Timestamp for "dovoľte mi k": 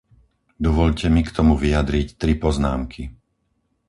0.65-1.29